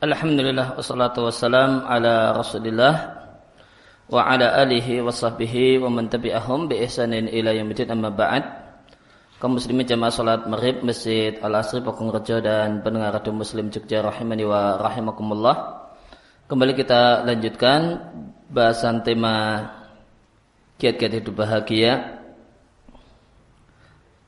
[0.00, 3.20] Alhamdulillah wassalatu wassalam ala Rasulillah
[4.08, 8.40] wa ala alihi wa sahbihi wa man tabi'ahum bi ihsanin ila yaumil amma ba'd.
[9.36, 14.48] Kaum muslimin jamaah salat Maghrib Masjid Al Asri Rejo dan pendengar radio Muslim Jogja rahimani
[14.48, 15.56] wa rahimakumullah.
[16.48, 18.00] Kembali kita lanjutkan
[18.48, 19.68] bahasan tema
[20.80, 22.24] kiat-kiat hidup bahagia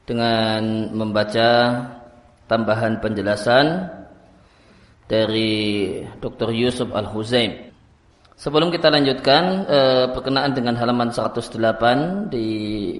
[0.04, 1.48] dengan membaca
[2.44, 4.01] tambahan penjelasan
[5.12, 6.56] dari Dr.
[6.56, 7.68] Yusuf Al-Huzaim.
[8.32, 12.48] Sebelum kita lanjutkan eh, berkenaan dengan halaman 108 di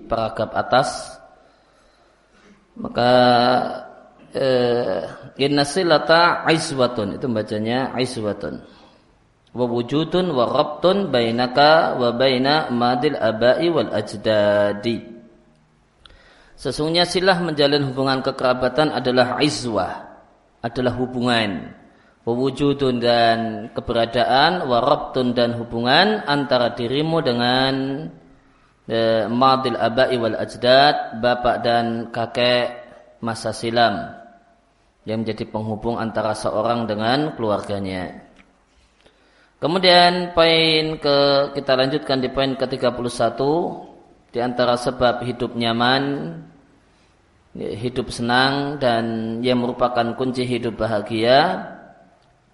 [0.05, 0.89] paragraf atas
[2.77, 3.13] maka
[4.37, 5.03] eh,
[5.41, 8.61] inna silata aizwatun itu bacanya aizwatun
[9.53, 15.11] wa wujudun wa rabtun bainaka wa baina madil abai wal ajdadi
[16.53, 20.23] Sesungguhnya silah menjalin hubungan kekerabatan adalah izwah
[20.63, 21.82] adalah hubungan
[22.23, 23.39] wujudun dan
[23.75, 27.75] keberadaan warabtun dan hubungan antara dirimu dengan
[28.87, 32.67] e, madil abai wal ajdad bapak dan kakek
[33.19, 34.15] masa silam
[35.03, 38.23] yang menjadi penghubung antara seorang dengan keluarganya.
[39.59, 41.17] Kemudian poin ke
[41.59, 43.39] kita lanjutkan di poin ke-31
[44.35, 46.03] di antara sebab hidup nyaman
[47.55, 51.72] hidup senang dan yang merupakan kunci hidup bahagia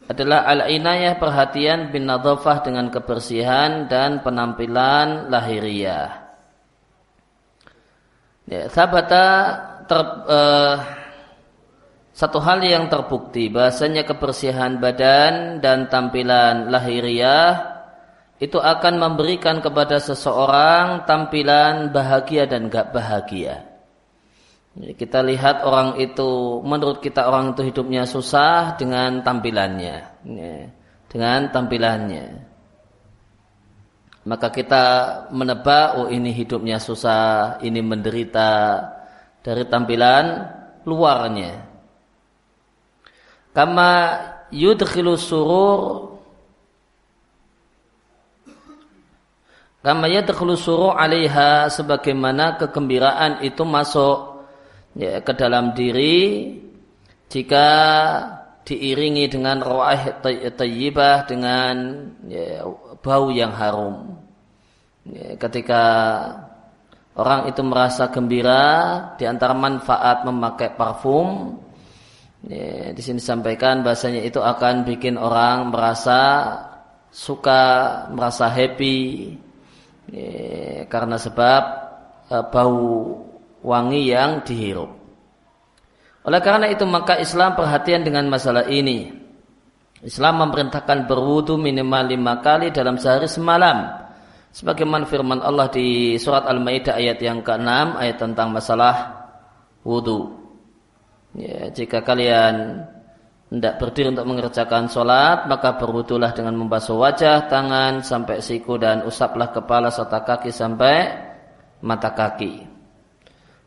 [0.09, 6.33] adalah al-inayah perhatian bin nadhafah dengan kebersihan dan penampilan lahiriah.
[8.49, 9.27] Ya, sabata
[9.85, 10.77] ter, uh,
[12.17, 17.77] satu hal yang terbukti bahasanya kebersihan badan dan tampilan lahiriah
[18.41, 23.68] itu akan memberikan kepada seseorang tampilan bahagia dan gak bahagia.
[24.79, 29.97] Kita lihat orang itu, menurut kita orang itu hidupnya susah dengan tampilannya.
[31.11, 32.27] Dengan tampilannya.
[34.23, 34.85] Maka kita
[35.35, 38.79] menebak, oh ini hidupnya susah, ini menderita
[39.43, 40.47] dari tampilan
[40.87, 41.65] luarnya.
[43.51, 43.91] Kama
[44.55, 46.09] yudkhilu surur
[49.79, 54.28] Kama yadkhulu surur alaiha sebagaimana kegembiraan itu masuk
[54.99, 56.59] ya, ke dalam diri
[57.31, 57.69] jika
[58.67, 60.21] diiringi dengan roah
[60.53, 61.75] tayyibah dengan
[62.27, 62.67] ya,
[63.01, 64.19] bau yang harum.
[65.09, 65.85] Ya, ketika
[67.17, 68.67] orang itu merasa gembira
[69.17, 71.57] di antara manfaat memakai parfum
[72.45, 76.21] ya, di sini disampaikan bahasanya itu akan bikin orang merasa
[77.09, 79.33] suka merasa happy
[80.13, 81.63] ya, karena sebab
[82.29, 83.25] uh, bau
[83.63, 84.91] wangi yang dihirup.
[86.29, 89.09] Oleh karena itu maka Islam perhatian dengan masalah ini.
[90.05, 94.07] Islam memerintahkan berwudu minimal lima kali dalam sehari semalam.
[94.53, 98.95] Sebagaimana firman Allah di surat Al-Maidah ayat yang ke-6 ayat tentang masalah
[99.83, 100.37] wudu.
[101.33, 102.85] Ya, jika kalian
[103.49, 109.49] tidak berdiri untuk mengerjakan sholat, maka berwudulah dengan membasuh wajah, tangan, sampai siku dan usaplah
[109.49, 111.17] kepala serta kaki sampai
[111.81, 112.68] mata kaki.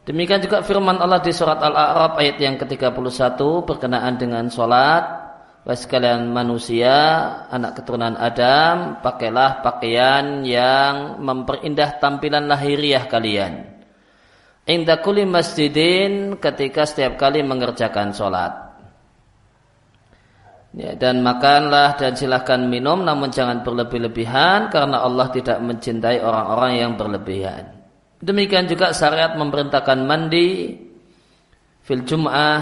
[0.01, 3.37] Demikian juga firman Allah di surat Al-A'raf ayat yang ke-31
[3.69, 5.21] berkenaan dengan sholat.
[5.61, 6.89] Wahai sekalian manusia,
[7.53, 13.69] anak keturunan Adam, pakailah pakaian yang memperindah tampilan lahiriah kalian.
[14.65, 18.73] Indah kuli masjidin ketika setiap kali mengerjakan sholat.
[20.73, 26.91] Ya, dan makanlah dan silahkan minum namun jangan berlebih-lebihan karena Allah tidak mencintai orang-orang yang
[26.97, 27.80] berlebihan.
[28.21, 30.77] Demikian juga syariat memerintahkan mandi
[31.81, 32.61] fil Jum'ah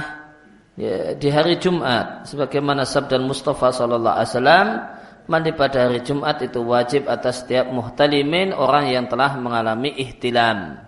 [0.80, 4.68] ya, di hari Jumat sebagaimana sabda Mustafa sallallahu alaihi wasallam
[5.28, 10.80] mandi pada hari Jumat itu wajib atas setiap muhtalimin orang yang telah mengalami ihtilam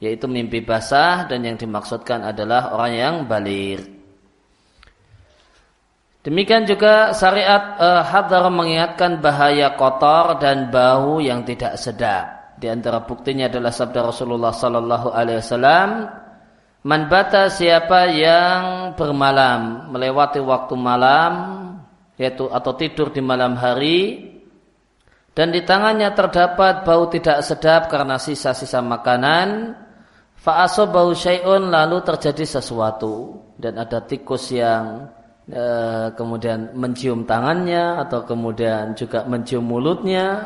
[0.00, 3.80] yaitu mimpi basah dan yang dimaksudkan adalah orang yang balir.
[6.20, 12.35] Demikian juga syariat uh, hadar mengingatkan bahaya kotor dan bau yang tidak sedap.
[12.56, 15.88] Di antara buktinya adalah sabda Rasulullah sallallahu alaihi wasallam,
[16.84, 21.32] "Man bata siapa yang bermalam, melewati waktu malam,
[22.16, 24.32] yaitu atau tidur di malam hari
[25.36, 29.76] dan di tangannya terdapat bau tidak sedap karena sisa-sisa makanan,
[30.40, 33.44] bau syai'un lalu terjadi sesuatu.
[33.60, 35.12] Dan ada tikus yang
[35.44, 35.64] e,
[36.16, 40.40] kemudian mencium tangannya atau kemudian juga mencium mulutnya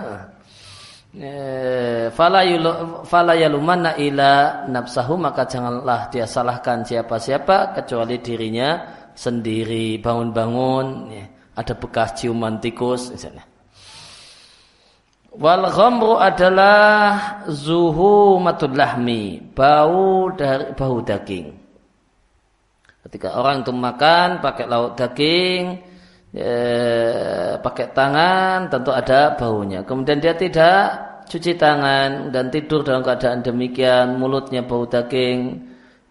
[2.14, 8.78] fala yalumanna ila nafsahu maka janganlah dia salahkan siapa-siapa kecuali dirinya
[9.10, 11.26] sendiri bangun-bangun ya.
[11.58, 13.42] ada bekas ciuman tikus misalnya.
[15.30, 21.54] Wal ghamru adalah zuhu matul lahmi, bau dari bau daging.
[23.06, 25.78] Ketika orang itu makan pakai lauk daging,
[26.34, 29.82] eh, pakai tangan, tentu ada baunya.
[29.82, 35.58] Kemudian dia tidak cuci tangan dan tidur dalam keadaan demikian, mulutnya bau daging,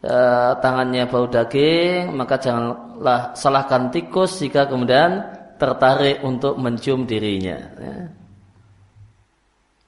[0.04, 5.24] eh, tangannya bau daging, maka janganlah salahkan tikus jika kemudian
[5.60, 7.57] tertarik untuk mencium dirinya.
[7.75, 7.98] Ya.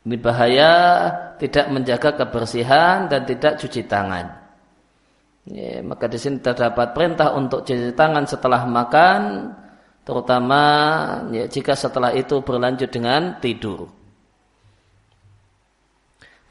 [0.01, 0.71] Ini bahaya
[1.37, 4.41] tidak menjaga kebersihan dan tidak cuci tangan.
[5.45, 9.53] Ya, maka di sini terdapat perintah untuk cuci tangan setelah makan,
[10.01, 10.61] terutama
[11.31, 13.89] ya, jika setelah itu berlanjut dengan tidur.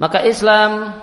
[0.00, 0.97] Maka Islam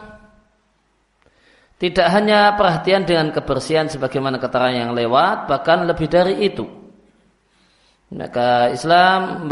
[1.77, 6.65] tidak hanya perhatian dengan kebersihan sebagaimana keterangan yang lewat, bahkan lebih dari itu.
[8.09, 9.45] Maka Islam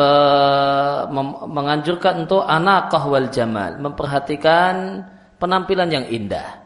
[1.46, 5.06] menganjurkan untuk anak wal jamal, memperhatikan
[5.38, 6.65] penampilan yang indah.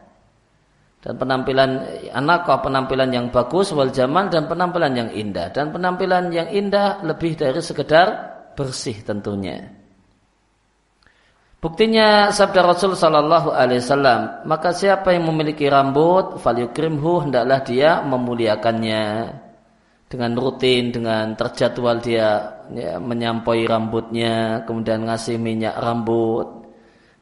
[1.00, 1.70] Dan penampilan
[2.12, 5.48] anak penampilan yang bagus wal jamal dan penampilan yang indah.
[5.48, 8.08] Dan penampilan yang indah lebih dari sekedar
[8.52, 9.80] bersih tentunya.
[11.60, 19.04] Buktinya sabda Rasul Sallallahu Alaihi Wasallam, maka siapa yang memiliki rambut, falyukrimhu hendaklah dia memuliakannya
[20.08, 26.59] dengan rutin, dengan terjadwal dia ya, menyampoi rambutnya, kemudian ngasih minyak rambut.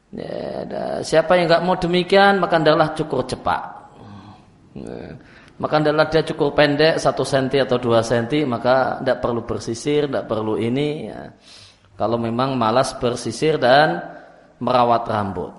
[0.08, 0.64] Ya,
[1.04, 3.62] siapa yang nggak mau demikian, maka adalah cukup cepat.
[4.72, 5.20] Ya,
[5.58, 10.24] maka adalah dia cukup pendek satu senti atau dua senti, maka tidak perlu bersisir, tidak
[10.30, 11.10] perlu ini.
[11.12, 11.34] Ya.
[11.98, 14.00] Kalau memang malas bersisir dan
[14.62, 15.52] merawat rambut.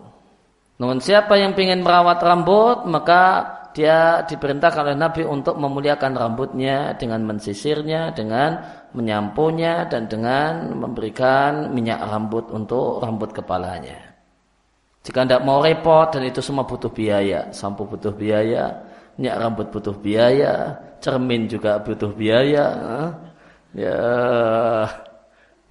[0.79, 3.43] Namun siapa yang ingin merawat rambut, maka
[3.75, 8.57] dia diperintahkan oleh Nabi untuk memuliakan rambutnya dengan mensisirnya, dengan
[8.95, 14.08] menyampunya dan dengan memberikan minyak rambut untuk rambut kepalanya.
[14.99, 18.83] Jika tidak mau repot dan itu semua butuh biaya, sampo butuh biaya,
[19.15, 22.67] minyak rambut butuh biaya, cermin juga butuh biaya,
[23.71, 23.99] ya,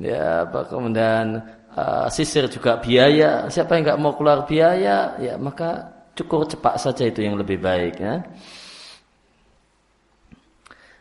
[0.00, 1.44] ya, kemudian
[1.76, 3.52] uh, sisir juga biaya.
[3.52, 8.00] Siapa yang nggak mau keluar biaya, ya maka cukup cepat saja itu yang lebih baik
[8.00, 8.24] ya.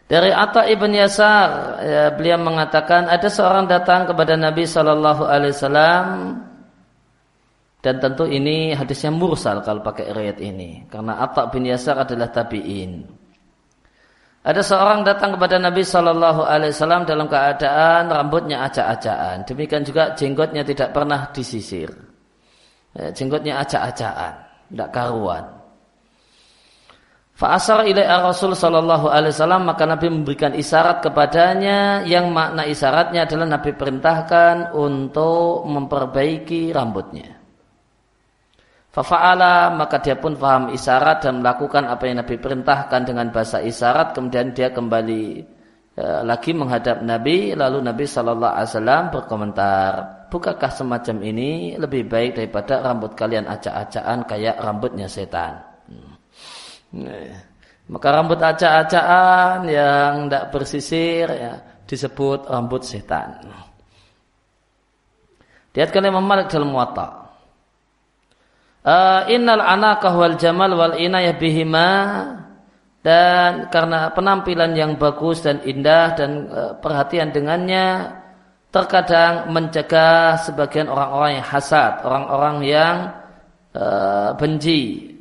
[0.08, 6.04] Dari Atta ibn Yasar, ya, beliau mengatakan ada seorang datang kepada Nabi Shallallahu Alaihi Wasallam
[7.88, 13.08] dan tentu ini hadisnya mursal kalau pakai riwayat ini karena Atta bin Yasar adalah tabiin.
[14.44, 19.48] Ada seorang datang kepada Nabi Shallallahu Alaihi Wasallam dalam keadaan rambutnya acak-acakan.
[19.48, 21.88] Demikian juga jenggotnya tidak pernah disisir.
[22.92, 24.34] Ya, jenggotnya acak-acakan
[24.68, 25.46] tidak karuan.
[27.40, 33.46] Fa'asar ilai'a Rasul sallallahu alaihi wasallam maka Nabi memberikan isyarat kepadanya yang makna isyaratnya adalah
[33.46, 37.37] Nabi perintahkan untuk memperbaiki rambutnya.
[38.98, 44.18] Fafa'ala maka dia pun faham isyarat dan melakukan apa yang Nabi perintahkan dengan bahasa isyarat
[44.18, 45.24] kemudian dia kembali
[45.94, 49.92] e, lagi menghadap Nabi lalu Nabi sallallahu alaihi wasallam berkomentar
[50.34, 55.62] bukankah semacam ini lebih baik daripada rambut kalian acak-acakan kayak rambutnya setan.
[55.86, 57.38] Hmm.
[57.94, 61.54] Maka rambut acak-acakan yang tidak bersisir ya,
[61.86, 63.46] disebut rambut setan.
[65.78, 67.27] Lihat kalian Malik dalam watak.
[68.88, 71.92] Uh, innal anakah wal jamal wal inayah bihima
[73.04, 78.16] dan karena penampilan yang bagus dan indah dan uh, perhatian dengannya
[78.72, 82.96] terkadang mencegah sebagian orang-orang yang hasad, orang-orang yang
[83.76, 85.17] uh, benci.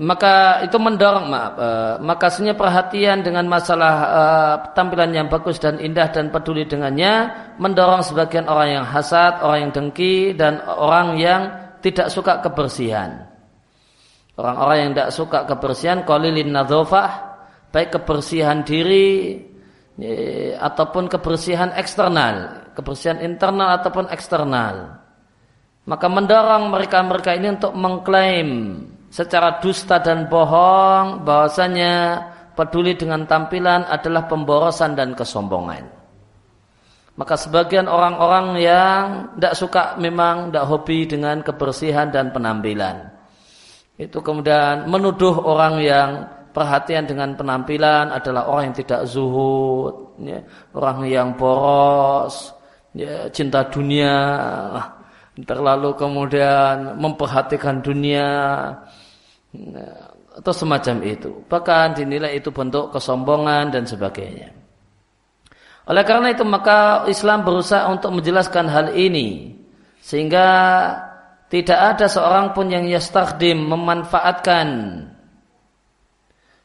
[0.00, 5.76] Maka itu mendorong maaf, uh, maka sebenarnya perhatian dengan masalah uh, tampilan yang bagus dan
[5.76, 7.28] indah dan peduli dengannya
[7.60, 11.40] mendorong sebagian orang yang hasad, orang yang dengki dan orang yang
[11.84, 13.28] tidak suka kebersihan.
[14.40, 17.10] Orang-orang yang tidak suka kebersihan, qalilin nadzafah,
[17.68, 19.44] baik kebersihan diri
[20.00, 25.04] ya, ataupun kebersihan eksternal, kebersihan internal ataupun eksternal.
[25.84, 28.48] Maka mendorong mereka-mereka ini untuk mengklaim
[29.16, 32.20] secara dusta dan bohong bahwasanya
[32.52, 35.88] peduli dengan tampilan adalah pemborosan dan kesombongan.
[37.16, 39.04] Maka sebagian orang-orang yang
[39.40, 43.08] tidak suka memang tidak hobi dengan kebersihan dan penampilan.
[43.96, 46.10] Itu kemudian menuduh orang yang
[46.52, 50.44] perhatian dengan penampilan adalah orang yang tidak zuhud, ya,
[50.76, 52.52] orang yang boros,
[52.92, 54.16] ya, cinta dunia.
[55.36, 58.28] terlalu kemudian memperhatikan dunia
[60.36, 61.30] atau semacam itu.
[61.48, 64.52] Bahkan dinilai itu bentuk kesombongan dan sebagainya.
[65.86, 69.54] Oleh karena itu maka Islam berusaha untuk menjelaskan hal ini
[70.02, 70.48] sehingga
[71.46, 74.68] tidak ada seorang pun yang yastakhdim memanfaatkan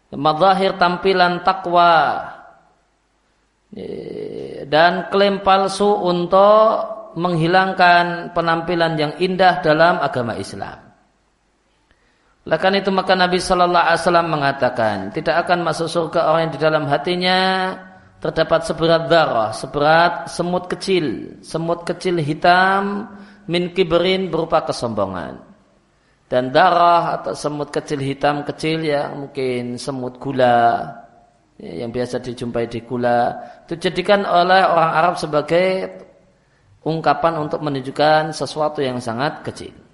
[0.09, 2.27] mazahir tampilan takwa
[4.67, 10.90] dan klaim palsu untuk menghilangkan penampilan yang indah dalam agama Islam.
[12.41, 16.61] Lakan itu maka Nabi Shallallahu Alaihi Wasallam mengatakan tidak akan masuk surga orang yang di
[16.61, 17.39] dalam hatinya
[18.17, 23.13] terdapat seberat darah, seberat semut kecil, semut kecil hitam
[23.45, 25.37] min kiberin berupa kesombongan.
[26.25, 30.87] Dan darah atau semut kecil hitam kecil yang mungkin semut gula
[31.61, 33.35] ya, yang biasa dijumpai di gula
[33.67, 35.91] itu dijadikan oleh orang Arab sebagai
[36.87, 39.90] ungkapan untuk menunjukkan sesuatu yang sangat kecil.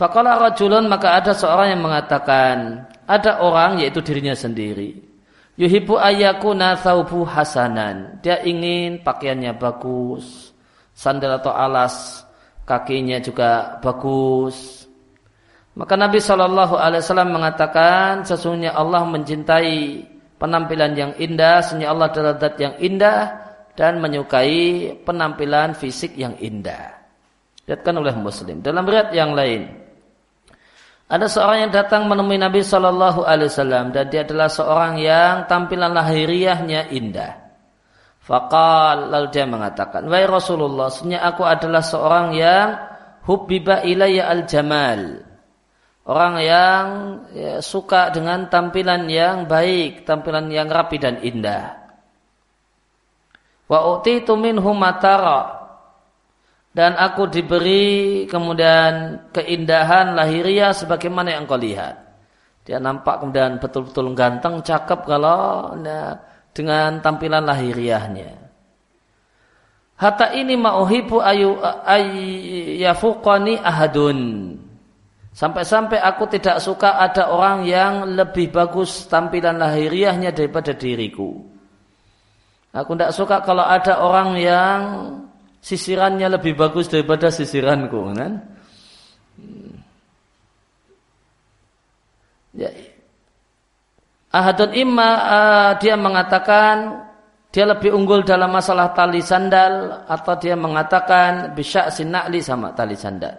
[0.00, 4.96] Fakallah rajulun maka ada seorang yang mengatakan ada orang yaitu dirinya sendiri.
[5.60, 8.16] Yuhibu ayakuna thawbu hasanan.
[8.24, 10.56] Dia ingin pakaiannya bagus,
[10.96, 12.24] sandal atau alas
[12.64, 14.88] kakinya juga bagus.
[15.76, 20.00] Maka Nabi Shallallahu Alaihi Wasallam mengatakan sesungguhnya Allah mencintai
[20.40, 23.36] penampilan yang indah, sesungguhnya Allah adalah zat yang indah
[23.76, 26.96] dan menyukai penampilan fisik yang indah.
[27.68, 28.64] Lihatkan oleh Muslim.
[28.64, 29.79] Dalam riwayat yang lain,
[31.10, 35.90] ada seorang yang datang menemui Nabi Shallallahu Alaihi Wasallam dan dia adalah seorang yang tampilan
[35.90, 37.50] lahiriahnya indah.
[38.22, 42.78] Fakal lalu dia mengatakan, Wahai Rasulullah, sebenarnya aku adalah seorang yang
[43.26, 45.26] hubbiba ilayya al jamal.
[46.06, 46.84] Orang yang
[47.34, 51.74] ya, suka dengan tampilan yang baik, tampilan yang rapi dan indah.
[53.66, 55.59] Wa utitu minhu matara
[56.70, 61.98] dan aku diberi kemudian keindahan lahiriah sebagaimana yang kau lihat.
[62.62, 66.14] Dia nampak kemudian betul-betul ganteng, cakep kalau ya,
[66.54, 68.38] dengan tampilan lahiriahnya.
[69.98, 74.18] Hatta ini ma'uhibu ayu ayyafuqani ahadun.
[75.34, 81.42] Sampai-sampai aku tidak suka ada orang yang lebih bagus tampilan lahiriahnya daripada diriku.
[82.70, 84.80] Aku tidak suka kalau ada orang yang
[85.60, 88.40] sisirannya lebih bagus daripada sisiranku kan
[92.56, 92.70] ya.
[94.30, 97.02] Ahadun imma uh, dia mengatakan
[97.50, 103.34] dia lebih unggul dalam masalah tali sandal atau dia mengatakan bisa sinakli sama tali sandal.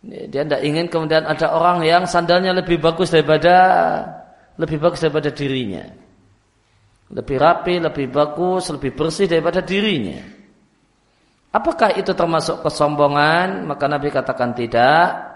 [0.00, 3.52] Dia tidak ingin kemudian ada orang yang sandalnya lebih bagus daripada
[4.56, 5.84] lebih bagus daripada dirinya.
[7.12, 10.39] Lebih rapi, lebih bagus, lebih bersih daripada dirinya.
[11.50, 13.66] Apakah itu termasuk kesombongan?
[13.66, 15.30] Maka Nabi katakan tidak.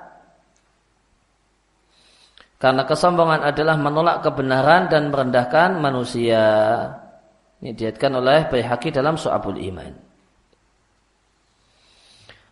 [2.63, 6.47] Karena kesombongan adalah menolak kebenaran dan merendahkan manusia.
[7.61, 9.93] Ini diatkan oleh Baihaqi dalam Su'abul Iman.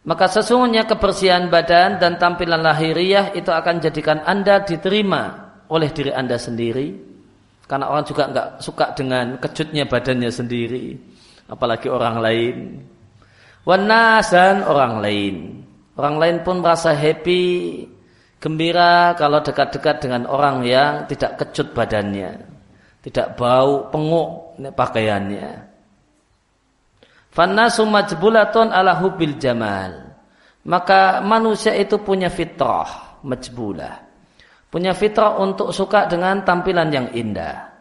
[0.02, 6.34] Maka sesungguhnya kebersihan badan dan tampilan lahiriah itu akan jadikan Anda diterima oleh diri Anda
[6.34, 7.14] sendiri.
[7.70, 10.98] Karena orang juga nggak suka dengan kejutnya badannya sendiri.
[11.46, 12.56] Apalagi orang lain.
[13.62, 15.36] Wanasan orang lain.
[15.94, 17.84] Orang lain pun merasa happy,
[18.42, 22.42] gembira kalau dekat-dekat dengan orang yang tidak kecut badannya,
[23.04, 25.68] tidak bau penguk pakaiannya.
[27.32, 30.16] Fannasu majbulatun ala hubil jamal.
[30.62, 34.10] Maka manusia itu punya fitrah majbulah.
[34.68, 37.71] Punya fitrah untuk suka dengan tampilan yang indah.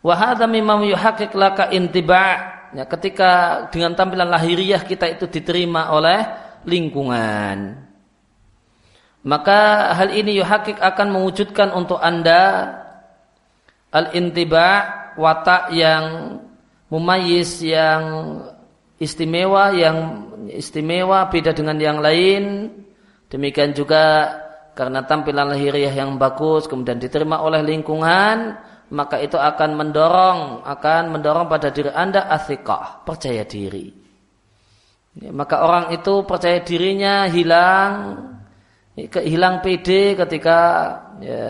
[0.00, 6.24] Wahada mimam yuhakik laka intiba' ya, ketika dengan tampilan lahiriah kita itu diterima oleh
[6.64, 7.76] lingkungan.
[9.20, 12.72] Maka hal ini yuhakik akan mewujudkan untuk anda
[13.92, 16.38] al-intiba' watak yang
[16.88, 18.02] mumayis yang
[18.96, 22.70] istimewa yang istimewa beda dengan yang lain
[23.32, 24.28] demikian juga
[24.74, 28.58] karena tampilan lahiriah yang bagus kemudian diterima oleh lingkungan
[28.90, 33.90] maka itu akan mendorong akan mendorong pada diri anda asikah percaya diri.
[35.18, 37.92] Ya, maka orang itu percaya dirinya hilang
[39.00, 40.58] hilang PD ketika
[41.22, 41.46] ya,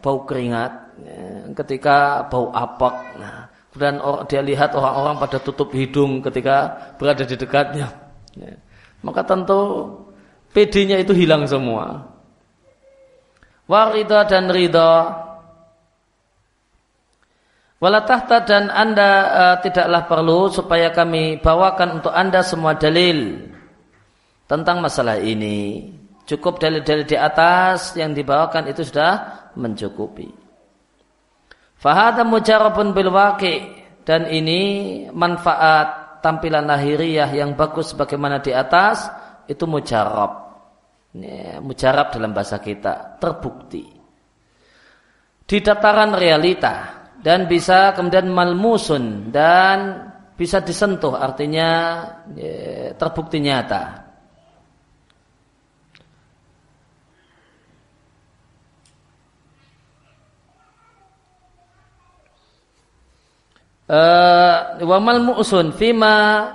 [0.00, 1.20] bau keringat ya,
[1.64, 2.96] ketika bau apek.
[3.20, 7.92] Nah dan dia lihat orang-orang pada tutup hidung ketika berada di dekatnya.
[8.32, 8.56] Ya,
[9.04, 9.92] maka tentu
[10.56, 12.08] PD-nya itu hilang semua.
[13.68, 15.25] Warida dan ridha
[17.76, 23.52] Wala tahta dan anda uh, tidaklah perlu supaya kami bawakan untuk anda semua dalil
[24.48, 25.92] tentang masalah ini.
[26.26, 30.26] Cukup dalil-dalil di atas yang dibawakan itu sudah mencukupi.
[31.76, 33.12] Fahada mujarabun bil
[34.02, 34.60] dan ini
[35.12, 39.06] manfaat tampilan lahiriah yang bagus bagaimana di atas
[39.46, 40.46] itu mujarab.
[41.14, 43.96] Ini, mujarab dalam bahasa kita terbukti
[45.46, 50.06] di dataran realita dan bisa kemudian malmusun dan
[50.38, 51.70] bisa disentuh artinya
[52.38, 54.06] ya, terbukti nyata.
[63.86, 66.46] Uh, wa malmusun fima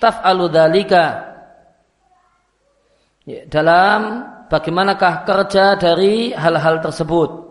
[0.00, 1.28] taf'alu dalika
[3.24, 4.00] ya, dalam
[4.48, 7.49] bagaimanakah kerja dari hal-hal tersebut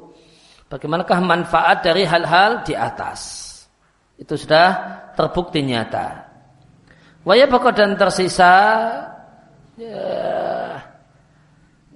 [0.70, 3.50] Bagaimanakah manfaat dari hal-hal di atas?
[4.22, 4.68] Itu sudah
[5.18, 6.30] terbukti nyata.
[7.26, 8.54] Waya pokok dan tersisa
[9.76, 10.06] ya,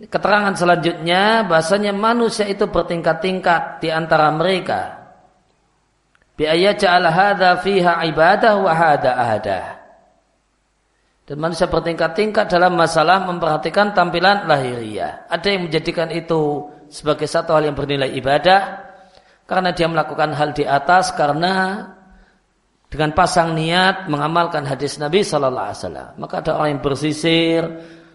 [0.09, 5.05] keterangan selanjutnya bahasanya manusia itu bertingkat-tingkat di antara mereka.
[6.33, 9.65] Biaya ja'al hadha fiha ibadah wa hada ahadah.
[11.23, 15.29] Dan manusia bertingkat-tingkat dalam masalah memperhatikan tampilan lahiriah.
[15.29, 18.61] Ada yang menjadikan itu sebagai satu hal yang bernilai ibadah
[19.49, 21.81] karena dia melakukan hal di atas karena
[22.85, 26.09] dengan pasang niat mengamalkan hadis Nabi Shallallahu Alaihi Wasallam.
[26.21, 27.65] Maka ada orang yang bersisir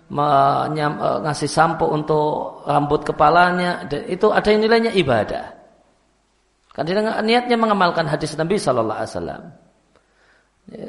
[0.08, 5.58] menyam, e, ngasih sampo untuk rambut kepalanya itu ada yang nilainya ibadah.
[6.70, 9.42] Karena niatnya mengamalkan hadis Nabi Shallallahu Alaihi Wasallam.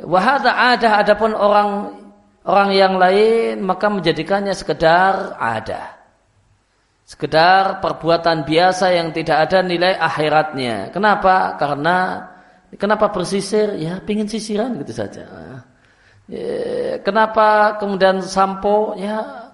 [0.05, 1.97] Wahada ada adapun orang
[2.45, 5.98] orang yang lain maka menjadikannya sekedar ada
[7.09, 10.93] sekedar perbuatan biasa yang tidak ada nilai akhiratnya.
[10.93, 11.57] Kenapa?
[11.57, 12.21] Karena
[12.77, 13.73] kenapa bersisir?
[13.81, 15.25] Ya, pingin sisiran gitu saja.
[16.29, 18.93] Ya, kenapa kemudian sampo?
[18.93, 19.49] Ya,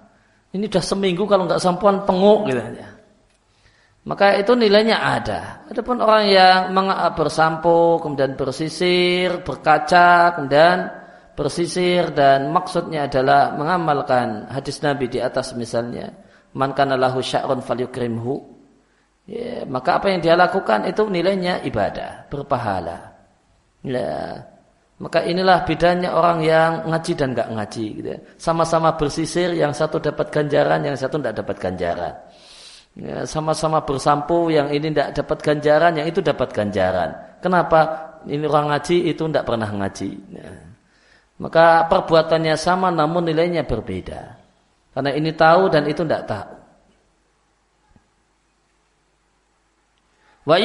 [0.52, 2.92] ini sudah seminggu kalau nggak sampoan penguk gitu ya.
[4.04, 5.64] Maka itu nilainya ada.
[5.66, 6.76] Adapun orang yang
[7.16, 10.92] bersampo, kemudian bersisir, berkaca, kemudian
[11.32, 16.25] bersisir dan maksudnya adalah mengamalkan hadis Nabi di atas misalnya
[16.56, 18.56] man kana lahu sya'run falyukrimhu.
[19.26, 23.12] Ya, maka apa yang dia lakukan itu nilainya ibadah berpahala.
[23.84, 24.40] Ya
[24.96, 28.20] maka inilah bedanya orang yang ngaji dan nggak ngaji gitu ya.
[28.40, 32.14] sama-sama bersisir yang satu dapat ganjaran yang satu tidak dapat ganjaran.
[32.96, 37.12] Ya, sama-sama bersampu yang ini tidak dapat ganjaran yang itu dapat ganjaran.
[37.44, 38.08] Kenapa?
[38.24, 40.50] Ini orang ngaji itu tidak pernah ngaji ya.
[41.38, 44.45] maka perbuatannya sama namun nilainya berbeda
[44.96, 46.56] karena ini tahu dan itu tidak tahu.
[50.48, 50.56] Wa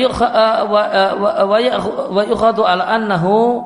[2.24, 3.60] yukhadu ala annahu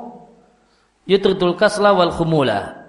[1.05, 2.81] yutridul kasla wal khumula.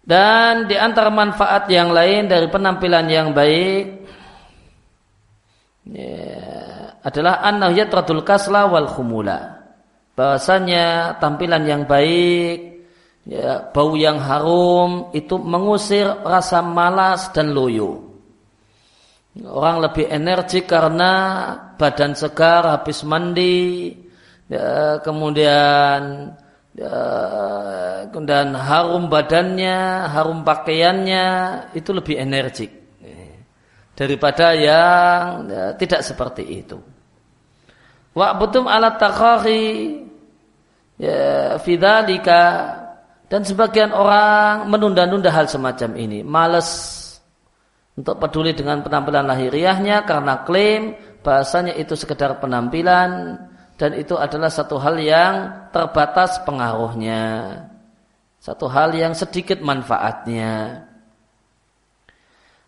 [0.00, 4.00] Dan di antara manfaat yang lain dari penampilan yang baik
[5.92, 9.59] ya, adalah annahu yatradul kasla wal khumula
[10.14, 12.86] bahasanya tampilan yang baik,
[13.26, 18.10] ya, bau yang harum itu mengusir rasa malas dan loyo.
[19.46, 21.12] Orang lebih energik karena
[21.78, 23.94] badan segar habis mandi,
[24.50, 26.34] ya, kemudian
[26.74, 26.96] ya,
[28.10, 31.26] kemudian harum badannya, harum pakaiannya
[31.78, 32.80] itu lebih energik
[34.00, 36.80] daripada yang ya, tidak seperti itu.
[38.10, 40.02] Wa'butum ala takhari
[40.98, 42.74] ya, fidalika
[43.30, 46.98] dan sebagian orang menunda-nunda hal semacam ini, males
[47.94, 53.38] untuk peduli dengan penampilan lahiriahnya karena klaim bahasanya itu sekedar penampilan
[53.78, 55.34] dan itu adalah satu hal yang
[55.70, 57.54] terbatas pengaruhnya.
[58.40, 60.84] Satu hal yang sedikit manfaatnya.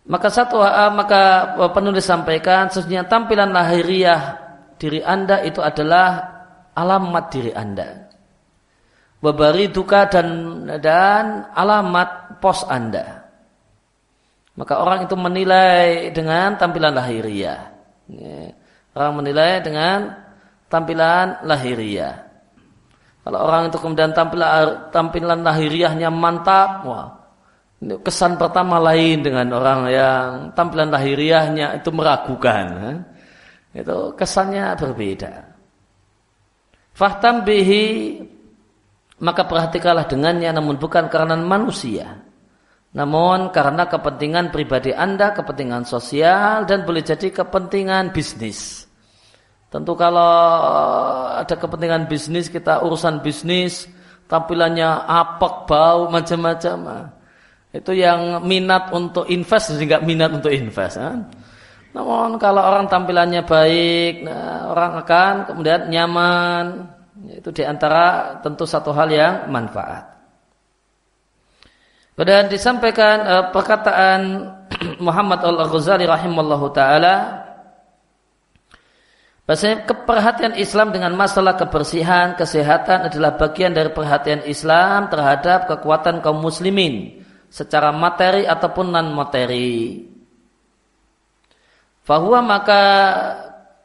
[0.04, 0.60] Maka satu
[0.92, 4.41] maka penulis sampaikan sesungguhnya tampilan lahiriah
[4.82, 6.34] diri Anda itu adalah
[6.74, 8.02] alamat diri Anda
[9.22, 10.28] wabari duka dan
[10.82, 13.22] dan alamat pos Anda.
[14.52, 17.72] Maka orang itu menilai dengan tampilan lahiriah.
[18.92, 20.12] Orang menilai dengan
[20.68, 22.28] tampilan lahiriah.
[23.22, 27.08] Kalau orang itu kemudian tampilan tampilan lahiriahnya mantap, wah,
[28.04, 32.66] kesan pertama lain dengan orang yang tampilan lahiriahnya itu meragukan.
[33.72, 35.32] Itu kesannya berbeda.
[36.92, 38.20] Fahtam bihi
[39.24, 42.20] maka perhatikanlah dengannya namun bukan karena manusia
[42.92, 48.84] namun karena kepentingan pribadi Anda, kepentingan sosial dan boleh jadi kepentingan bisnis.
[49.72, 50.36] Tentu kalau
[51.32, 53.88] ada kepentingan bisnis, kita urusan bisnis,
[54.28, 57.08] tampilannya apek, bau, macam-macam.
[57.72, 61.00] Itu yang minat untuk invest, sehingga minat untuk invest.
[61.00, 61.32] Kan?
[61.92, 66.88] Namun kalau orang tampilannya baik, nah, orang akan kemudian nyaman.
[67.28, 70.08] Itu di antara tentu satu hal yang manfaat.
[72.16, 74.20] Kemudian disampaikan uh, perkataan
[75.06, 77.42] Muhammad Al-Ghazali rahimallahu taala
[79.42, 86.38] Bahasanya keperhatian Islam dengan masalah kebersihan, kesehatan adalah bagian dari perhatian Islam terhadap kekuatan kaum
[86.38, 90.11] muslimin secara materi ataupun non materi.
[92.02, 92.82] Fahuwa maka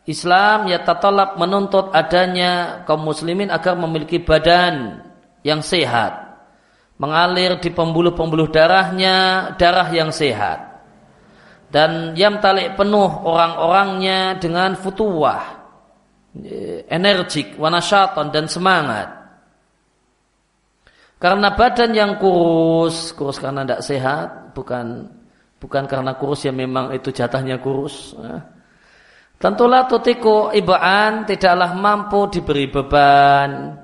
[0.09, 5.05] Islam ya tatalab menuntut adanya kaum muslimin agar memiliki badan
[5.45, 6.27] yang sehat
[6.97, 10.81] mengalir di pembuluh-pembuluh darahnya darah yang sehat.
[11.67, 15.67] Dan yang talik penuh orang-orangnya dengan futuwah
[16.87, 19.07] energik wanasyatan dan semangat.
[21.17, 25.11] Karena badan yang kurus kurus karena tidak sehat bukan
[25.57, 28.13] bukan karena kurus yang memang itu jatahnya kurus
[29.37, 33.81] tentulah tutiku ibaan tidaklah mampu diberi beban.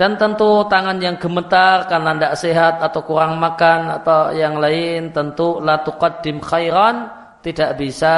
[0.00, 5.60] Dan tentu tangan yang gemetar karena tidak sehat atau kurang makan atau yang lain tentu
[5.60, 7.12] la tuqaddim khairan
[7.44, 8.16] tidak bisa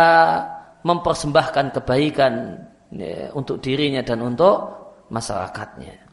[0.87, 2.55] mempersembahkan kebaikan
[2.94, 4.62] ya, untuk dirinya dan untuk
[5.11, 6.07] masyarakatnya.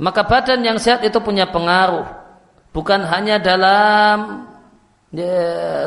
[0.00, 2.08] Maka badan yang sehat itu punya pengaruh.
[2.72, 4.48] Bukan hanya dalam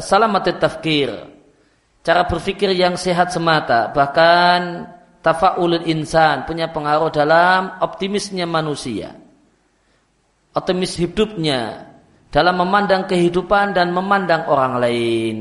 [0.05, 1.09] salamatit tafkir,
[2.05, 4.85] cara berpikir yang sehat semata, bahkan
[5.25, 9.17] tafaulul insan punya pengaruh dalam optimisnya manusia.
[10.55, 11.89] Optimis hidupnya
[12.29, 15.37] dalam memandang kehidupan dan memandang orang lain.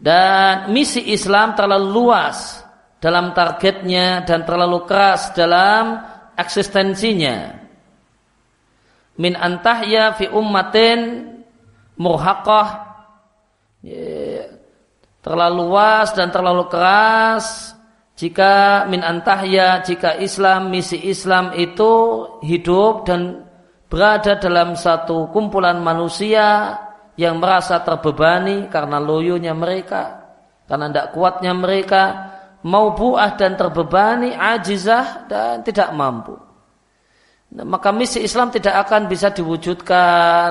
[0.00, 2.64] Dan misi Islam terlalu luas
[3.00, 6.00] dalam targetnya dan terlalu keras dalam
[6.36, 7.59] eksistensinya.
[9.20, 11.28] Min antahya fi ummatin
[12.00, 12.68] murhaqah.
[15.20, 17.76] Terlalu luas dan terlalu keras
[18.16, 21.92] jika min antahya jika Islam misi Islam itu
[22.44, 23.48] hidup dan
[23.88, 26.76] berada dalam satu kumpulan manusia
[27.16, 30.32] yang merasa terbebani karena loyonya mereka
[30.68, 32.02] karena tidak kuatnya mereka
[32.64, 36.49] mau buah dan terbebani ajizah dan tidak mampu
[37.50, 40.50] maka misi Islam tidak akan bisa diwujudkan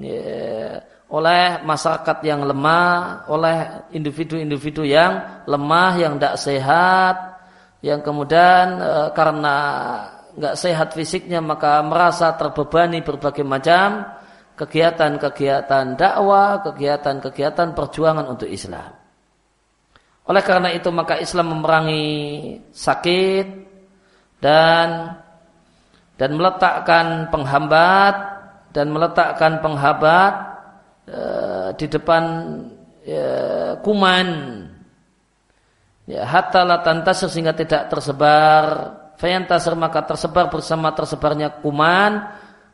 [0.00, 0.80] ya,
[1.12, 7.16] oleh masyarakat yang lemah, oleh individu-individu yang lemah, yang tidak sehat,
[7.84, 9.56] yang kemudian e, karena
[10.36, 14.08] nggak sehat fisiknya maka merasa terbebani berbagai macam
[14.56, 18.92] kegiatan-kegiatan dakwah, kegiatan-kegiatan perjuangan untuk Islam.
[20.28, 22.08] Oleh karena itu maka Islam memerangi
[22.68, 23.46] sakit
[24.44, 25.16] dan
[26.18, 28.14] dan meletakkan penghambat
[28.74, 30.58] dan meletakkan penghambat
[31.08, 32.24] Eh, di depan
[33.00, 33.32] ya,
[33.80, 34.28] kuman.
[36.04, 38.64] Ya hatta latantasir sehingga tidak tersebar.
[39.16, 42.22] Fayantasir maka tersebar bersama tersebarnya kuman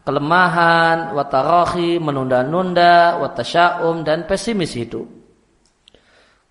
[0.04, 5.08] kelemahan watarahi menunda-nunda watasyaum dan pesimis hidup.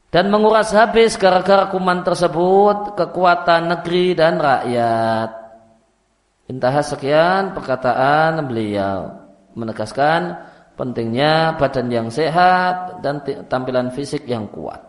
[0.09, 5.42] Dan menguras habis gara-gara kuman tersebut kekuatan negeri dan rakyat
[6.51, 10.39] intah sekian perkataan beliau menegaskan
[10.73, 14.81] pentingnya badan yang sehat dan tampilan fisik yang kuat.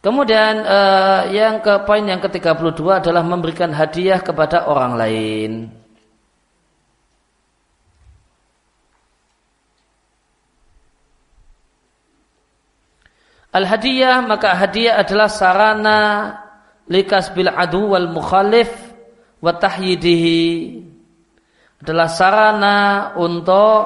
[0.00, 5.52] Kemudian eh, yang ke poin yang ke-32 adalah memberikan hadiah kepada orang lain.
[13.50, 16.00] Al-hadiyah maka hadiah adalah sarana
[16.86, 18.70] likas bil adu wal mukhalif
[19.40, 20.40] wa tahyidihi
[21.80, 22.78] adalah sarana
[23.16, 23.82] untuk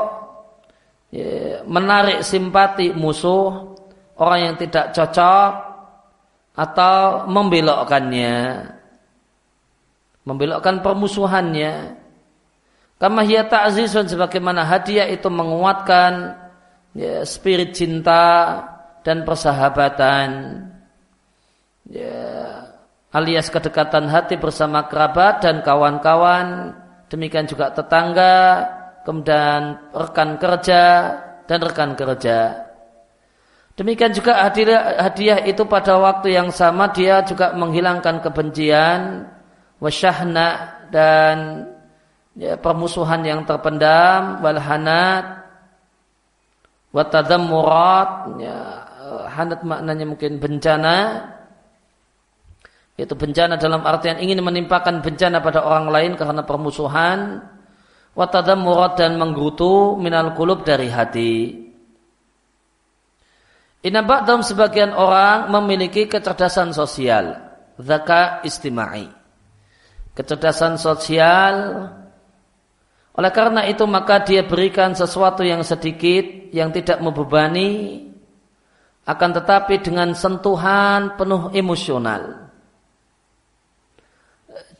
[1.14, 3.74] ya, menarik simpati musuh
[4.18, 5.52] orang yang tidak cocok
[6.54, 8.36] atau membelokkannya
[10.24, 12.00] membelokkan permusuhannya.
[12.96, 16.40] Kama hiya ta'zizun sebagaimana hadiah itu menguatkan
[16.96, 18.64] ya, spirit cinta
[19.04, 20.28] dan persahabatan.
[21.84, 22.63] Ya,
[23.14, 26.74] alias kedekatan hati bersama kerabat dan kawan-kawan
[27.06, 28.66] demikian juga tetangga,
[29.06, 30.82] kemudian rekan kerja
[31.46, 32.66] dan rekan kerja.
[33.78, 39.30] Demikian juga hadiah, hadiah itu pada waktu yang sama dia juga menghilangkan kebencian,
[39.78, 41.66] wasyahna dan
[42.38, 45.42] ya, permusuhan yang terpendam walhanat
[46.94, 48.58] watadammurat ya,
[49.34, 50.94] hanat maknanya mungkin bencana
[52.94, 57.50] yaitu bencana dalam artian ingin menimpakan bencana pada orang lain karena permusuhan.
[58.14, 61.64] Watadammurat dan menggerutu minal kulub dari hati.
[63.82, 67.34] Inabak dalam sebagian orang memiliki kecerdasan sosial,
[67.74, 69.10] zaka istimai.
[70.14, 71.54] Kecerdasan sosial.
[73.18, 77.98] Oleh karena itu maka dia berikan sesuatu yang sedikit yang tidak membebani.
[79.10, 82.43] Akan tetapi dengan sentuhan penuh emosional.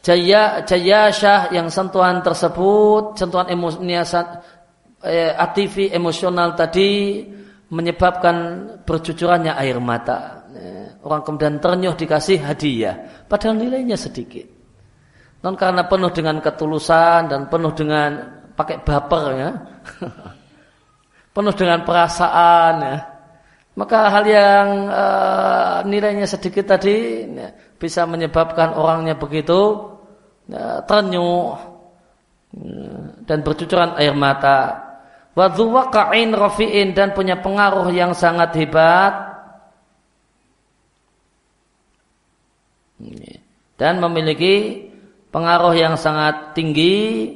[0.05, 4.05] Jaya syah yang sentuhan tersebut, sentuhan emosional
[5.01, 7.25] eh, atifi emosional tadi
[7.73, 8.37] menyebabkan
[8.85, 10.45] bercucurannya air mata.
[10.53, 14.45] Eh, orang kemudian ternyuh dikasih hadiah, padahal nilainya sedikit.
[15.41, 18.11] Non karena penuh dengan ketulusan dan penuh dengan
[18.53, 19.51] pakai baper ya.
[21.35, 22.97] penuh dengan perasaan ya.
[23.75, 29.94] Maka hal yang uh, nilainya sedikit tadi ya, bisa menyebabkan orangnya begitu
[30.85, 31.73] ternyuh ya,
[33.25, 34.85] dan bercucuran air mata.
[35.35, 39.35] Wadhuwaqa'in rafi'in dan punya pengaruh yang sangat hebat.
[43.75, 44.87] Dan memiliki
[45.35, 47.35] pengaruh yang sangat tinggi.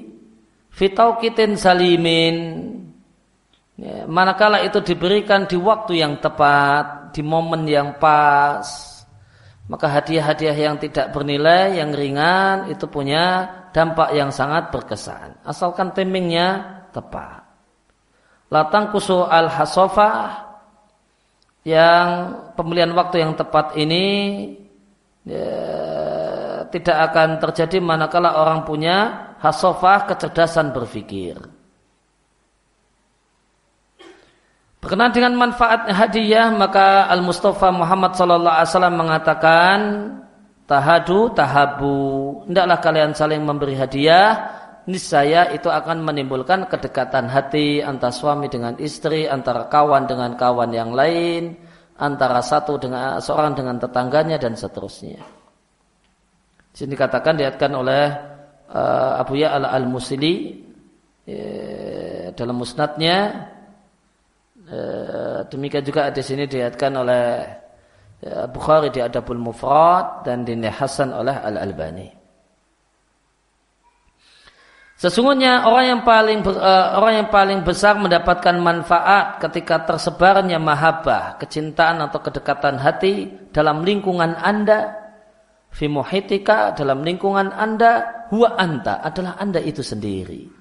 [0.70, 2.36] Fitaukitin salimin.
[4.06, 8.97] Manakala itu diberikan di waktu yang tepat di momen yang pas
[9.68, 16.82] maka hadiah-hadiah yang tidak bernilai yang ringan itu punya dampak yang sangat berkesan asalkan timingnya
[16.92, 17.44] tepat
[18.48, 20.48] latang kusu al hasofah
[21.68, 22.06] yang
[22.56, 24.06] pemilihan waktu yang tepat ini
[25.28, 31.36] ya, tidak akan terjadi manakala orang punya hasofah kecerdasan berpikir.
[34.78, 39.78] Berkenaan dengan manfaat hadiah maka Al Mustafa Muhammad Sallallahu Alaihi Wasallam mengatakan
[40.70, 41.98] tahadu tahabu
[42.46, 44.54] hendaklah kalian saling memberi hadiah
[44.86, 50.94] niscaya itu akan menimbulkan kedekatan hati antara suami dengan istri antara kawan dengan kawan yang
[50.94, 51.58] lain
[51.98, 55.18] antara satu dengan seorang dengan tetangganya dan seterusnya.
[56.70, 58.04] Sini dikatakan diatkan oleh
[58.70, 60.62] uh, Abu Ya al Musili
[61.26, 63.50] ya, dalam musnadnya.
[64.68, 67.40] Uh, demikian juga di sini diatkan oleh
[68.28, 72.18] uh, Bukhari di Adabul Mufrad dan Hasan oleh Al Albani.
[74.98, 82.02] Sesungguhnya orang yang paling uh, orang yang paling besar mendapatkan manfaat ketika tersebarnya mahabbah, kecintaan
[82.04, 84.98] atau kedekatan hati dalam lingkungan Anda
[85.70, 90.57] fi muhitika dalam lingkungan Anda huwa anta adalah Anda itu sendiri.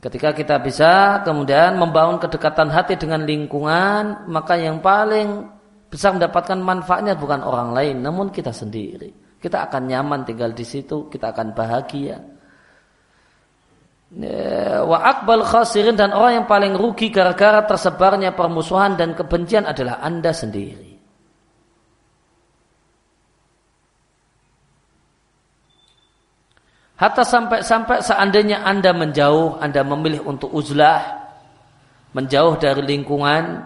[0.00, 5.44] Ketika kita bisa kemudian membangun kedekatan hati dengan lingkungan, maka yang paling
[5.92, 9.36] bisa mendapatkan manfaatnya bukan orang lain, namun kita sendiri.
[9.36, 12.16] Kita akan nyaman tinggal di situ, kita akan bahagia.
[14.10, 20.00] Ya, wa akbal khasirin dan orang yang paling rugi gara-gara tersebarnya permusuhan dan kebencian adalah
[20.00, 20.89] Anda sendiri.
[27.00, 31.32] Hatta sampai-sampai seandainya Anda menjauh, Anda memilih untuk uzlah,
[32.12, 33.64] menjauh dari lingkungan,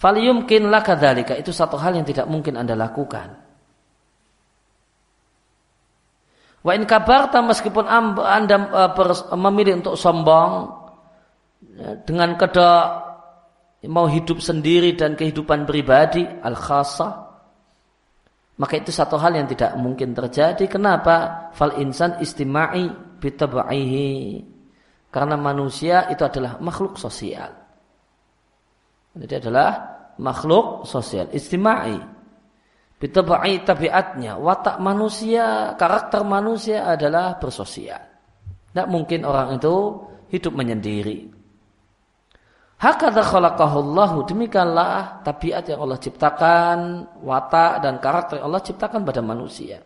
[0.00, 3.36] falyumkin lakadzalika itu satu hal yang tidak mungkin Anda lakukan.
[6.64, 10.52] Wa in kabarta meskipun Anda e, memilih untuk sombong
[11.76, 12.84] ya, dengan kedok
[13.92, 17.23] mau hidup sendiri dan kehidupan pribadi al khasah
[18.54, 20.64] maka itu satu hal yang tidak mungkin terjadi.
[20.70, 21.50] Kenapa?
[21.58, 22.86] Fal insan istimai
[23.18, 24.46] bitabaihi.
[25.10, 27.50] Karena manusia itu adalah makhluk sosial.
[29.14, 29.70] Jadi adalah
[30.18, 31.98] makhluk sosial, istimai.
[32.94, 38.00] Bitabai tabiatnya, watak manusia, karakter manusia adalah bersosial.
[38.70, 39.74] Tidak mungkin orang itu
[40.30, 41.33] hidup menyendiri.
[42.74, 49.78] Hakadha khalaqahullahu demikianlah tabiat yang Allah ciptakan, watak dan karakter yang Allah ciptakan pada manusia.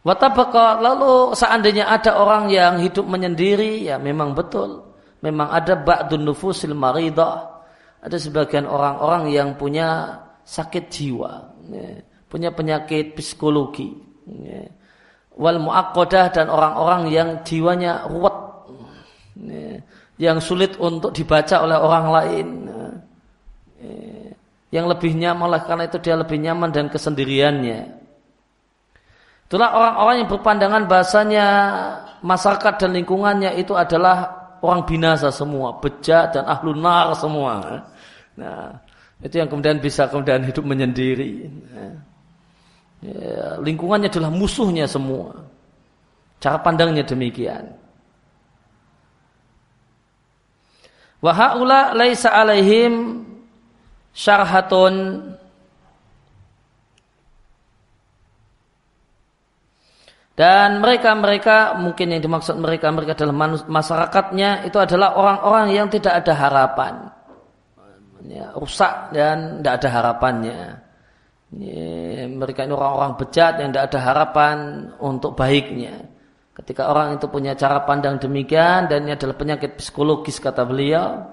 [0.00, 4.96] Watabaka lalu seandainya ada orang yang hidup menyendiri ya memang betul.
[5.20, 7.60] Memang ada ba'dun nufusil maridah.
[8.00, 11.32] Ada sebagian orang-orang yang punya sakit jiwa.
[11.68, 12.00] Ya,
[12.32, 13.92] punya penyakit psikologi.
[14.24, 14.79] Ya
[15.40, 18.36] wal muakkodah dan orang-orang yang jiwanya ruwet
[20.20, 22.48] yang sulit untuk dibaca oleh orang lain
[24.68, 27.98] yang lebih nyaman oleh karena itu dia lebih nyaman dan kesendiriannya.
[29.50, 31.46] Itulah orang-orang yang berpandangan bahasanya
[32.22, 34.30] masyarakat dan lingkungannya itu adalah
[34.62, 37.82] orang binasa semua, bejat dan ahlu nar semua.
[38.38, 38.78] Nah,
[39.18, 41.50] itu yang kemudian bisa kemudian hidup menyendiri.
[41.50, 42.09] Nah,
[43.04, 45.36] ya, lingkungannya adalah musuhnya semua.
[46.40, 47.68] Cara pandangnya demikian.
[51.20, 53.28] Wahaula laisa alaihim
[54.16, 55.20] syarhatun
[60.32, 66.94] dan mereka-mereka mungkin yang dimaksud mereka-mereka adalah masyarakatnya itu adalah orang-orang yang tidak ada harapan
[68.24, 70.79] ya, rusak dan tidak ada harapannya
[71.54, 74.56] ya, mereka ini orang-orang bejat yang tidak ada harapan
[75.02, 76.10] untuk baiknya
[76.60, 81.32] ketika orang itu punya cara pandang demikian dan ini adalah penyakit psikologis kata beliau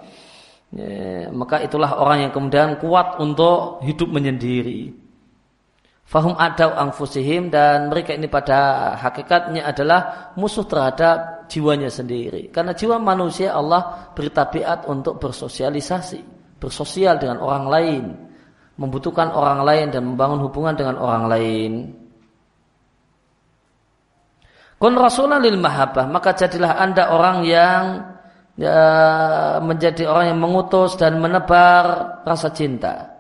[0.72, 5.08] ya, maka itulah orang yang kemudian kuat untuk hidup menyendiri.
[6.08, 12.48] Fahum adau angfusihim dan mereka ini pada hakikatnya adalah musuh terhadap jiwanya sendiri.
[12.48, 16.24] Karena jiwa manusia Allah beri tabiat untuk bersosialisasi,
[16.64, 18.04] bersosial dengan orang lain,
[18.78, 21.72] membutuhkan orang lain dan membangun hubungan dengan orang lain.
[24.78, 27.84] Kun rasulan lil mahabbah, maka jadilah anda orang yang
[28.54, 28.78] ya,
[29.58, 33.18] menjadi orang yang mengutus dan menebar rasa cinta.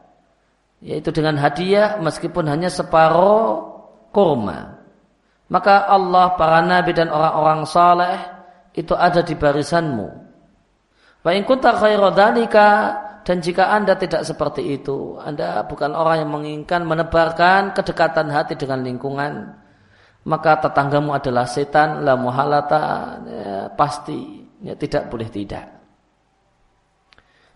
[0.77, 3.73] Yaitu dengan hadiah meskipun hanya separuh
[4.13, 4.77] kurma.
[5.49, 8.17] Maka Allah para nabi dan orang-orang saleh
[8.77, 10.07] itu ada di barisanmu.
[11.25, 11.73] Wa in kunta
[13.27, 18.79] dan jika anda tidak seperti itu anda bukan orang yang menginginkan menebarkan kedekatan hati dengan
[18.87, 19.51] lingkungan
[20.23, 22.83] maka tetanggamu adalah setan la muhalata
[23.27, 25.69] ya, pasti Ya, tidak boleh tidak.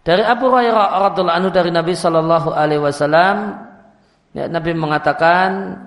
[0.01, 3.57] Dari Abu Hurairah radhiallahu anhu dari Nabi Shallallahu alaihi wasallam
[4.34, 5.77] ya, Nabi mengatakan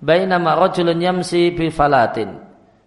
[0.00, 2.40] bainama rajulun yamsi bi falatin.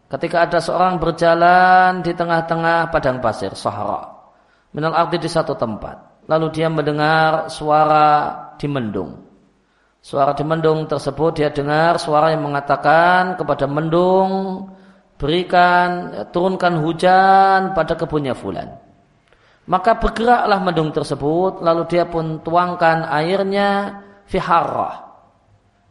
[0.08, 4.16] Ketika ada seorang berjalan di tengah-tengah padang pasir sahara
[4.72, 6.07] minal ardi di satu tempat.
[6.28, 9.28] Lalu dia mendengar suara di mendung.
[10.04, 14.64] Suara di mendung tersebut dia dengar suara yang mengatakan kepada mendung
[15.18, 18.78] berikan ya, turunkan hujan pada kebunnya fulan.
[19.68, 25.12] Maka bergeraklah mendung tersebut lalu dia pun tuangkan airnya fi harrah.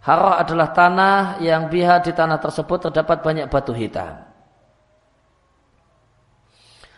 [0.01, 4.23] Harrah adalah tanah yang biha di tanah tersebut terdapat banyak batu hitam.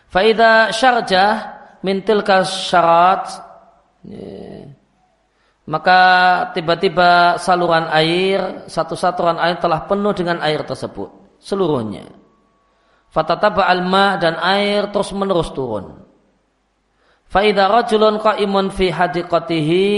[0.07, 3.27] Faida syarjah min tilka syarat
[4.03, 4.67] ya,
[5.69, 5.99] maka
[6.57, 12.19] tiba-tiba saluran air satu saluran air telah penuh dengan air tersebut seluruhnya
[13.09, 16.05] Fatataba alma dan air terus menerus turun.
[17.25, 19.89] Faida rajulun qaimun fi hadiqatihi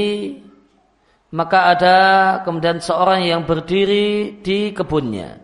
[1.31, 1.97] maka ada
[2.43, 5.39] kemudian seorang yang berdiri di kebunnya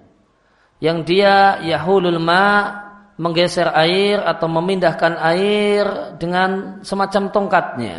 [0.84, 2.76] yang dia yahulul ma
[3.18, 7.98] menggeser air atau memindahkan air dengan semacam tongkatnya.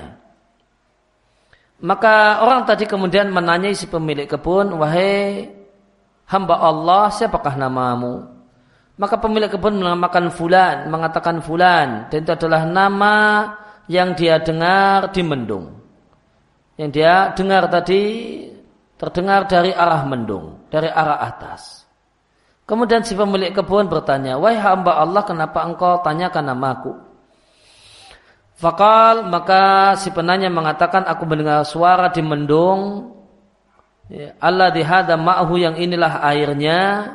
[1.79, 5.47] Maka orang tadi kemudian menanyai si pemilik kebun, wahai
[6.27, 8.27] hamba Allah, siapakah namamu?
[8.99, 12.11] Maka pemilik kebun menamakan fulan, mengatakan fulan.
[12.11, 13.15] Dan itu adalah nama
[13.87, 15.79] yang dia dengar di mendung.
[16.75, 18.03] Yang dia dengar tadi
[18.99, 21.78] terdengar dari arah mendung, dari arah atas.
[22.69, 26.93] Kemudian si pemilik kebun bertanya, Wahai hamba Allah, kenapa engkau tanyakan namaku?
[28.61, 33.15] Fakal maka si penanya mengatakan aku mendengar suara di mendung
[34.11, 37.07] ya, Allah dihada ma'hu yang inilah airnya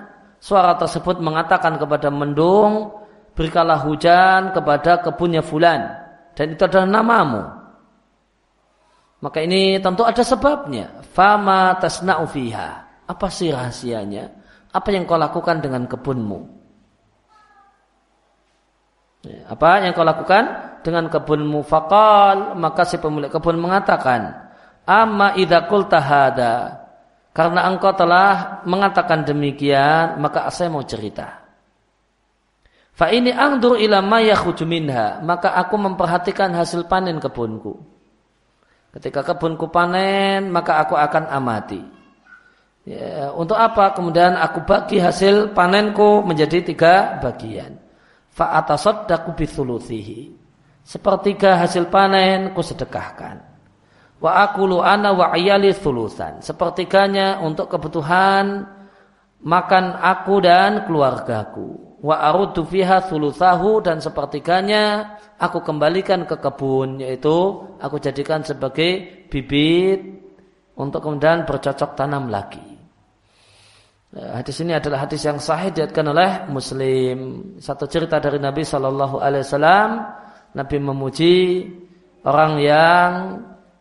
[0.44, 2.92] Suara tersebut mengatakan kepada mendung,
[3.32, 5.88] berikanlah hujan kepada kebunnya fulan.
[6.36, 7.48] Dan itu adalah namamu.
[9.24, 11.00] Maka ini tentu ada sebabnya.
[11.16, 12.70] Fama tasna'u fiha.
[13.08, 14.43] Apa sih rahasianya?
[14.74, 16.40] Apa yang kau lakukan dengan kebunmu?
[19.24, 20.44] Ya, apa yang kau lakukan
[20.82, 21.62] dengan kebunmu?
[21.62, 24.52] Fakal maka si pemilik kebun mengatakan,
[24.84, 26.84] Amma idha tahada.
[27.34, 31.42] Karena engkau telah mengatakan demikian, maka saya mau cerita.
[32.94, 37.74] Fa ini angdur ila minha, maka aku memperhatikan hasil panen kebunku.
[38.94, 41.82] Ketika kebunku panen, maka aku akan amati.
[42.84, 43.96] Ya, untuk apa?
[43.96, 47.80] Kemudian aku bagi hasil panenku menjadi tiga bagian.
[48.28, 50.36] Fa atasaddaqu bithuluthihi.
[50.84, 53.54] Sepertiga hasil panen ku sedekahkan
[54.24, 56.40] wa akulu ana wa ayali thulusan.
[56.40, 58.64] Sepertiganya untuk kebutuhan
[59.44, 61.92] makan aku dan keluargaku.
[62.04, 70.04] wa arudu fiha thuluthahu dan sepertiganya aku kembalikan ke kebun yaitu aku jadikan sebagai bibit
[70.76, 72.73] untuk kemudian bercocok tanam lagi.
[74.14, 77.18] Nah, hadis ini adalah hadis yang sahih diatkan oleh Muslim.
[77.58, 79.90] Satu cerita dari Nabi Shallallahu Alaihi Wasallam,
[80.54, 81.66] Nabi memuji
[82.22, 83.12] orang yang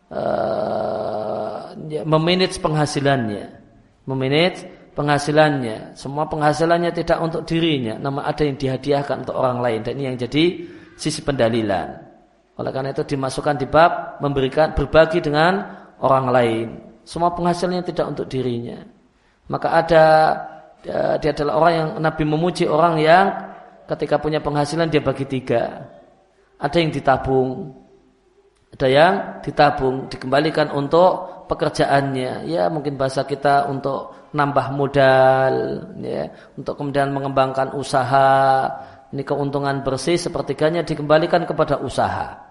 [0.09, 1.76] uh,
[2.09, 3.61] memanage penghasilannya,
[4.09, 4.64] memanage
[4.97, 6.01] penghasilannya.
[6.01, 9.85] Semua penghasilannya tidak untuk dirinya, namun ada yang dihadiahkan untuk orang lain.
[9.85, 10.64] Dan ini yang jadi
[10.97, 12.09] sisi pendalilan.
[12.57, 15.61] Oleh karena itu dimasukkan di bab memberikan berbagi dengan
[16.01, 16.66] orang lain.
[17.05, 19.01] Semua penghasilannya tidak untuk dirinya.
[19.53, 20.05] Maka ada
[21.20, 23.28] dia adalah orang yang Nabi memuji orang yang
[23.84, 25.92] ketika punya penghasilan dia bagi tiga.
[26.57, 27.74] Ada yang ditabung,
[28.72, 32.48] ada yang ditabung, dikembalikan untuk pekerjaannya.
[32.48, 35.53] Ya mungkin bahasa kita untuk nambah modal,
[36.00, 38.64] ya, untuk kemudian mengembangkan usaha.
[39.12, 42.48] Ini keuntungan bersih sepertiganya dikembalikan kepada usaha.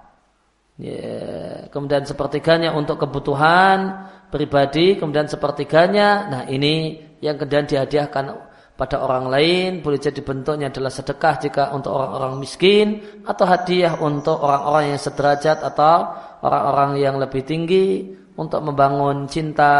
[0.78, 9.30] Ya, kemudian sepertiganya untuk kebutuhan pribadi, kemudian sepertiganya, nah ini yang kemudian dihadiahkan pada orang
[9.30, 12.88] lain, boleh jadi bentuknya adalah sedekah jika untuk orang-orang miskin,
[13.28, 16.10] atau hadiah untuk orang-orang yang sederajat atau
[16.42, 19.74] orang-orang yang lebih tinggi, untuk membangun cinta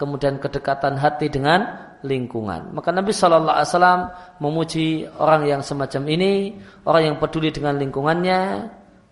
[0.00, 1.66] kemudian kedekatan hati dengan
[2.00, 2.72] lingkungan.
[2.72, 4.00] Maka Nabi Shallallahu Alaihi Wasallam
[4.38, 4.88] memuji
[5.18, 8.40] orang yang semacam ini, orang yang peduli dengan lingkungannya,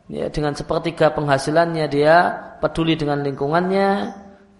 [0.07, 2.16] ya, dengan sepertiga penghasilannya dia
[2.62, 3.89] peduli dengan lingkungannya,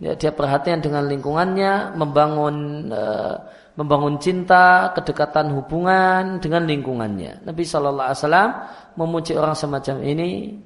[0.03, 2.57] ya, dia perhatian dengan lingkungannya, membangun
[2.93, 3.37] uh,
[3.77, 7.45] membangun cinta, kedekatan hubungan dengan lingkungannya.
[7.45, 8.51] Nabi Shallallahu Alaihi Wasallam
[8.97, 10.57] memuji orang semacam ini,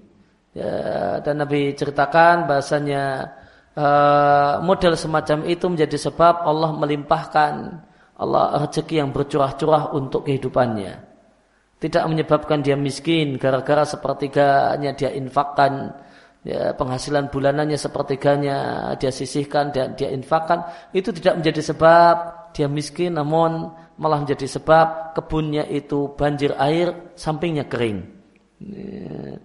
[0.55, 0.73] ya,
[1.19, 3.35] dan Nabi ceritakan bahasanya
[3.71, 7.79] Eh, model semacam itu menjadi sebab Allah melimpahkan
[8.19, 10.99] Allah rezeki yang bercurah-curah untuk kehidupannya.
[11.79, 15.95] Tidak menyebabkan dia miskin gara-gara sepertiganya dia infakkan
[16.45, 18.57] ya, penghasilan bulanannya sepertiganya
[18.97, 20.65] dia sisihkan dan dia infakkan
[20.97, 22.15] itu tidak menjadi sebab
[22.57, 23.71] dia miskin namun
[24.01, 28.05] malah menjadi sebab kebunnya itu banjir air sampingnya kering
[28.61, 29.37] ya,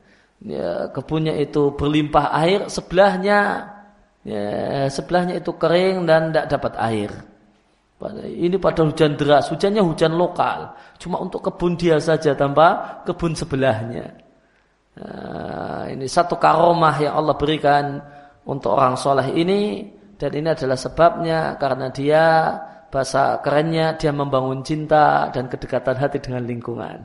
[0.43, 3.71] ya, kebunnya itu berlimpah air sebelahnya
[4.25, 4.45] ya,
[4.89, 7.11] sebelahnya itu kering dan tidak dapat air.
[8.25, 14.24] Ini pada hujan deras, hujannya hujan lokal, cuma untuk kebun dia saja tanpa kebun sebelahnya.
[14.95, 17.99] Nah, ini satu karomah yang Allah berikan
[18.47, 22.23] untuk orang soleh ini dan ini adalah sebabnya karena dia
[22.87, 27.03] bahasa kerennya dia membangun cinta dan kedekatan hati dengan lingkungan.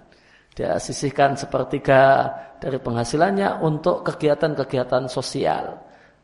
[0.54, 2.30] Dia sisihkan sepertiga
[2.62, 5.78] dari penghasilannya untuk kegiatan-kegiatan sosial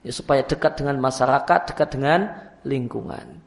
[0.06, 2.20] ya, supaya dekat dengan masyarakat, dekat dengan
[2.62, 3.45] lingkungan.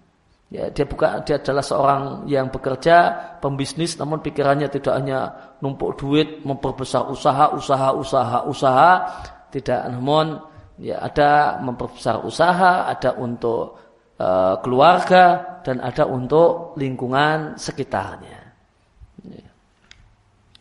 [0.49, 5.29] Ya, dia bukan dia adalah seorang yang bekerja, pembisnis, namun pikirannya tidak hanya
[5.61, 8.91] numpuk duit, memperbesar usaha, usaha, usaha, usaha,
[9.53, 10.41] tidak, namun
[10.81, 13.77] ya ada memperbesar usaha, ada untuk
[14.17, 18.41] uh, keluarga dan ada untuk lingkungan sekitarnya.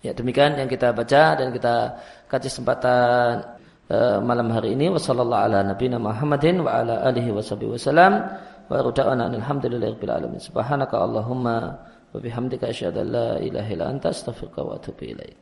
[0.04, 0.12] Ya.
[0.12, 1.96] demikian yang kita baca dan kita
[2.28, 3.58] kasih kesempatan
[3.88, 8.20] Eh, malam hari ini wasallallahu ala nabiyina Muhammadin wa ala alihi wasallam
[8.68, 10.40] wa ruda'ana alhamdulillahirabbil alamin.
[10.40, 11.76] Subhanaka allahumma
[12.12, 15.36] wa bihamdika asyhadu an la ilaha illa anta astaghfiruka wa atubu ilaik